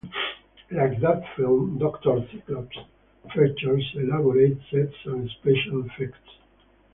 Like 0.71 0.99
that 1.01 1.21
film, 1.37 1.77
"Doctor 1.77 2.27
Cyclops" 2.31 2.75
features 3.35 3.93
elaborate 3.93 4.57
sets 4.71 4.95
and 5.05 5.29
special 5.29 5.85
effects. 5.85 6.37